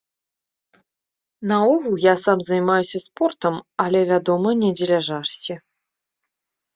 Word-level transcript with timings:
Наогул 1.49 1.99
я 2.05 2.15
сам 2.21 2.41
займаюся 2.47 2.99
спортам, 3.03 3.59
але, 3.83 4.01
вядома, 4.13 4.49
не 4.63 4.69
дзеля 4.81 4.99
жарсці. 5.09 5.53